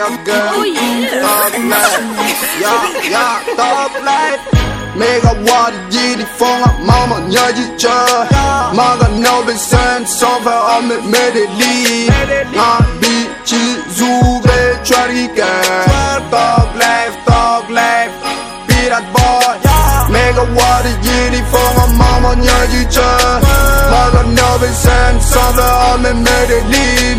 again. 0.00 0.54
Oh, 0.56 0.64
yeah. 0.64 1.20
Thug 1.24 1.54
life, 1.68 2.00
yeah, 2.60 3.10
yeah, 3.12 3.36
thug 3.58 4.04
life. 4.04 4.60
Megawatt 5.00 5.72
i 5.92 6.16
de 6.16 6.24
fanger 6.38 6.72
mamma 6.84 7.18
nhớ 7.28 7.52
gì 7.56 7.62
chờ 7.78 8.24
Mà 8.74 8.96
gần 9.00 9.22
nhau 9.22 9.42
bên 9.46 9.58
sen 9.58 10.04
so 10.06 10.38
mẹ 10.88 10.96
mê 11.06 11.30
để 11.30 11.46
ly 11.58 12.08
Ngã 12.52 12.80
bị 13.00 13.26
chỉ 13.44 13.76
du 13.96 14.40
về 14.44 14.74
cho 14.84 15.06
đi 15.06 15.26
kè 15.36 15.62
life, 16.78 17.12
thug 17.26 17.70
life 17.70 18.10
Be 18.68 18.88
that 18.90 19.04
boy. 19.14 19.56
Megawatt 20.12 20.84
i 20.84 21.30
de 21.30 21.40
fanger 21.52 21.98
mamma 21.98 22.34
nhớ 22.34 22.66
gì 22.72 22.84
chờ 22.90 23.40
Mà 23.92 24.08
gần 24.14 24.34
nhau 24.34 24.58
bên 24.60 24.72
sen 24.74 25.14
so 25.20 25.52
với 25.56 25.70
ông 25.70 26.02
mẹ 26.02 26.12
mê 26.12 26.46
để 26.48 26.60
ly 26.70 27.14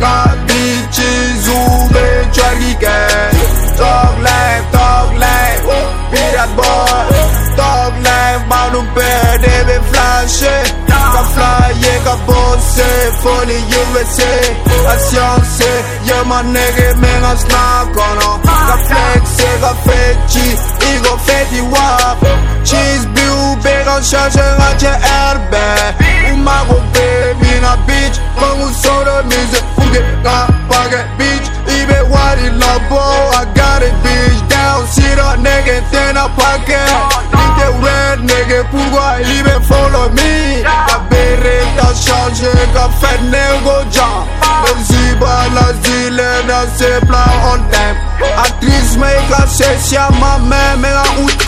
Ngã 0.00 0.26
bị 0.48 0.76
chỉ 0.92 1.02
du 1.02 1.32
về 1.32 1.33
bosse, 13.24 13.46
fully 13.46 13.58
USA 13.72 14.54
Asianse, 14.92 15.70
yeah 16.06 16.22
my 16.24 16.42
nigga, 16.42 17.00
man 17.00 17.24
I'm 17.24 17.36
snap 17.36 17.92
gonna 17.94 18.40
ah. 18.44 18.64
Cả 18.68 18.76
flexe, 18.88 19.48
cả 19.60 19.72
fetchi, 19.84 20.46
ego 20.90 21.16
feti 21.26 21.60
wap 21.72 22.18
Cheese 22.64 23.06
bill, 23.14 23.56
big 23.62 23.86
oh, 23.86 23.94
on 23.94 24.02
shashe, 24.02 24.44
ngache 24.58 24.92
airbag. 25.16 25.94
Umago 26.32 26.78
baby, 26.94 27.60
na 27.60 27.76
bitch, 27.86 28.16
kongu 28.38 28.68
soda 28.82 29.22
music. 29.30 29.64
Fuge, 29.76 30.00
nga 30.22 30.46
pake 30.68 31.00
bitch, 31.18 31.46
ibe 31.76 31.98
wadi 32.12 32.48
labo 32.60 33.02
I 33.40 33.44
got 33.54 33.82
it 33.82 33.94
bitch, 34.04 34.40
down, 34.48 34.86
sit 34.86 35.18
up 35.18 35.38
nigga, 35.38 35.76
then 35.92 36.16
I 36.16 36.26
pocket. 36.38 36.88
Need 37.36 37.54
the 37.60 37.68
red 37.84 38.18
nigga, 38.30 38.58
il 39.32 39.42
veut 39.44 39.62
follow 39.68 40.08
me? 40.10 40.62
La 40.62 40.98
bérette 41.10 41.78
a 41.78 41.92
changé, 41.94 42.52
zile, 46.76 47.00
dans 47.00 47.00
ses 47.00 47.06
plans 47.06 47.52
on 47.52 47.58
time 47.70 47.96
Actrice, 48.36 48.96
make 48.96 49.30
a 49.38 49.46
session, 49.46 50.00
ma 50.20 50.38
mère, 50.38 50.76
mais 50.78 50.88
en 50.88 51.22
route 51.22 51.44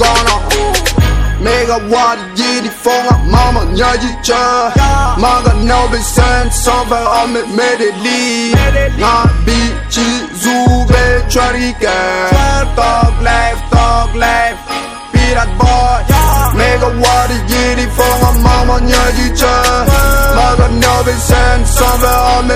Mega 1.41 1.79
watt 1.91 2.19
i 2.39 2.61
de 2.63 2.71
fanger 2.83 3.19
mamma 3.31 3.63
nhớ 3.73 3.97
gì 4.01 4.09
chờ 4.23 4.71
Mà 5.19 5.41
gần 5.45 5.67
nhau 5.67 5.89
bên 5.93 6.03
sen 6.03 6.49
so 6.53 6.85
với 6.89 7.05
ông 7.05 7.33
mẹ 7.33 7.41
mê 7.57 7.77
để 7.77 7.91
ly 8.03 8.55
Ngã 8.99 9.25
bị 9.47 9.71
chỉ 9.91 10.21
du 10.41 10.85
về 10.89 11.21
cho 11.29 11.53
kè 11.81 12.31
Thug 12.77 13.13
life, 13.23 13.57
thug 13.71 14.17
life. 14.17 14.57
Be 15.13 15.35
that 15.35 15.49
boy 15.59 16.17
Mega 16.59 16.89
watt 16.89 17.31
i 17.31 17.75
de 17.77 17.87
fanger 17.97 18.43
mamma 18.43 18.79
nhớ 18.79 19.13
gì 19.17 19.31
chờ 19.37 19.85
Mà 20.37 20.55
gần 20.59 20.81
nhau 20.81 21.03
bên 21.07 21.17
sen 21.19 21.61
so 21.67 21.97
với 22.01 22.15
ông 22.15 22.49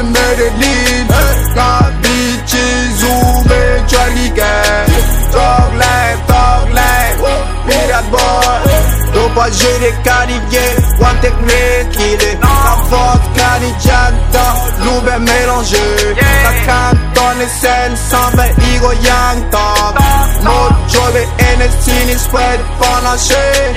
j'ai 9.53 9.79
des 9.79 9.95
canadiens, 10.03 10.77
one 11.01 11.21
technique 11.21 11.99
il 11.99 12.23
est 12.23 12.39
La 12.41 12.77
force 12.89 13.27
canadienne 13.35 14.17
dans 14.33 14.85
l'ouvert 14.85 15.21
mélangé 15.21 15.79
La 16.17 16.53
cantonne 16.67 17.41
est 17.43 17.61
saine, 17.61 17.97
semble 17.97 18.45
ego 18.75 18.93
yang 19.03 19.51
top 19.51 19.99
Mon 20.43 20.69
job 20.89 21.15
est 21.17 21.59
NST, 21.59 22.07
ni 22.07 22.19
spread 22.19 22.61
pour 22.79 23.01
lâcher 23.03 23.75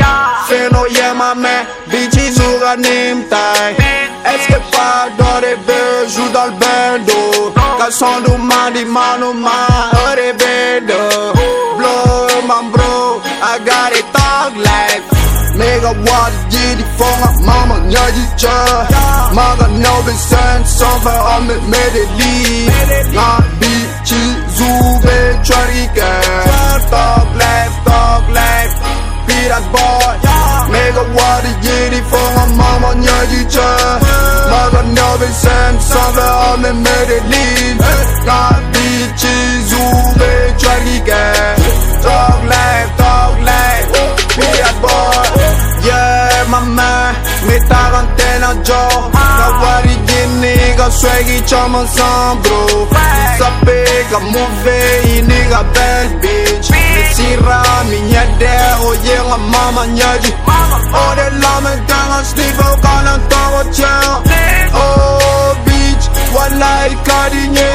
Fais-nous 0.47 1.15
ma 1.17 1.35
main, 1.35 1.63
bitches 1.89 2.39
ou 2.39 2.63
ranime 2.63 3.23
taille 3.29 3.75
Est-ce 4.25 4.47
que 4.47 4.59
pas 4.75 5.07
dans 5.17 5.39
les 5.41 5.55
bœufs, 5.55 6.07
joue 6.15 6.29
dans 6.33 6.45
le 6.45 6.51
bendo 6.51 7.53
Calçon 7.77 8.21
du 8.25 8.31
mandi, 8.37 8.85
manu, 8.85 9.33
ma, 9.33 9.67
ore 10.05 10.33
bendo. 10.39 11.33
Blow, 11.77 12.47
man 12.47 12.71
bro, 12.71 13.21
I 13.41 13.59
got 13.65 13.91
it 13.91 14.05
dog 14.13 14.55
life. 14.57 15.22
Mega 15.55 15.91
watt 16.05 16.33
i 16.51 16.75
de 16.77 16.85
fanger 16.97 17.45
mamma 17.45 17.77
nhớ 17.77 18.11
gì 18.15 18.21
chờ 18.37 18.85
Mà 19.35 19.55
gần 19.59 19.81
nhau 19.81 20.03
bên 20.05 20.15
sen 20.17 20.61
so 20.65 20.99
với 21.03 21.15
ông 21.15 21.47
mẹ 21.47 21.55
mê 21.67 21.89
để 21.93 22.05
ly 22.17 22.67
Ngã 23.13 23.39
bị 23.61 23.67
chỉ 24.05 24.15
du 24.57 24.99
về 25.03 25.35
cho 25.43 25.55
đi 25.73 25.87
kè 25.95 26.21
Thug 26.91 27.27
life, 27.37 27.71
thug 27.85 28.35
life 28.35 28.73
Be 29.27 29.49
that 29.49 29.63
boy. 29.73 30.17
Mega 30.71 31.03
watt 31.15 31.43
i 31.45 31.89
de 31.91 32.01
fanger 32.11 32.57
mamma 32.57 32.93
nhớ 32.93 33.25
gì 33.31 33.45
chờ 33.49 33.99
Mà 34.51 34.69
gần 34.73 34.93
nhau 34.93 35.17
bên 35.19 35.33
sen 35.33 35.75
so 35.81 36.11
với 36.15 36.27
ông 36.27 36.61
mẹ 36.61 36.71
mê 36.71 37.05
để 37.09 37.19
Ngã 38.25 38.42
Yeah, 46.73 46.81
my 46.81 46.81
man 46.81 47.47
Mi 47.47 47.57
tagan 47.69 48.07
tena 48.17 48.51
Joe 48.65 49.11
Kawari 49.13 49.95
gini 50.07 50.55
ka 50.77 50.89
swaggy 50.89 51.37
chaman 51.47 51.87
san 51.87 52.41
bro 52.41 52.87
Sape 53.37 53.79
ka 54.11 54.19
move 54.19 54.77
ini 55.13 55.39
ka 55.49 55.61
bad 55.73 56.09
bitch. 56.21 56.67
Mi 56.71 56.83
sira 57.13 57.61
mi 57.89 57.99
nyade 58.11 58.53
Oye 58.87 59.15
nga 59.27 59.37
mama 59.37 59.83
nyaji 59.87 60.31
Ode 60.93 61.27
lamen 61.41 61.79
tangan 61.89 62.23
sniffo 62.25 62.69
kanan 62.83 63.19
tawa 63.29 63.61
chen 63.73 64.09
Oh 64.73 65.55
bitch 65.65 66.05
Walai 66.35 66.91
kadinye 67.07 67.69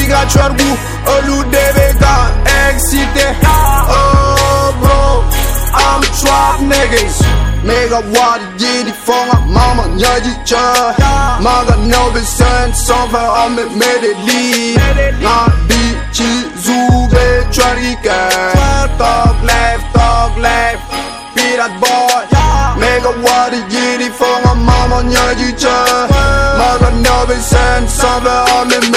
Iga 0.00 0.20
chwargu 0.32 0.70
Olu 1.14 1.38
debe 1.50 1.86
ka 2.00 2.14
excité 2.66 3.26
Oh 3.88 4.74
bro 4.80 5.02
I'm 5.74 6.02
trap 6.18 6.60
niggas 6.70 7.16
Mega 7.64 8.00
watt 8.14 8.40
i 8.60 8.84
de 8.84 8.92
fanger 9.06 9.40
mamma 9.46 9.84
nhớ 9.96 10.20
gì 10.24 10.30
chờ 10.44 10.92
Mà 11.40 11.62
gần 11.68 11.88
nhau 11.88 12.10
bên 12.14 12.24
sen 12.24 12.70
so 12.74 13.06
với 13.06 13.24
ông 13.24 13.56
mẹ 13.56 13.62
mê 13.74 13.98
để 14.02 14.08
ly 14.26 14.76
Ngã 15.22 15.46
bị 15.68 15.84
chỉ 16.12 16.24
du 16.64 17.08
về 17.12 17.42
cho 17.52 17.74
đi 17.74 17.94
kè 18.02 18.28
Thug 18.98 19.36
life, 19.46 19.78
thug 19.94 20.42
life 20.42 20.78
Be 21.36 21.56
that 21.56 21.70
boy 21.80 22.24
Mega 22.80 23.10
watt 23.22 23.52
i 23.52 23.98
de 23.98 24.08
fanger 24.18 24.56
mamma 24.56 25.00
nhớ 25.02 25.34
gì 25.38 25.52
chờ 25.58 26.06
Mà 26.58 26.76
gần 26.80 27.02
nhau 27.02 27.26
bên 27.28 27.42
sen 27.42 27.88
so 27.88 28.18
với 28.24 28.50
ông 28.50 28.68
mẹ 28.68 28.76
mê 28.76 28.82
để 28.82 28.92
ly 28.92 28.93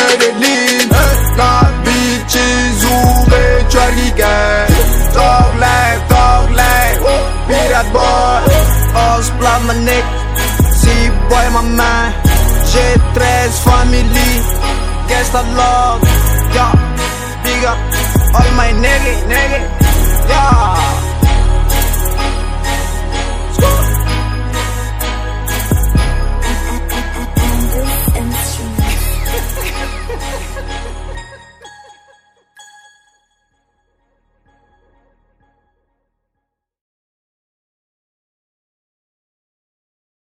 that's 15.31 15.47
love, 15.57 16.01
yeah. 16.55 16.73
Big 17.43 17.63
up 17.65 17.79
all 18.37 18.51
my 18.55 18.71
niggas, 18.83 19.21
niggas, 19.27 20.29
yeah. 20.29 21.06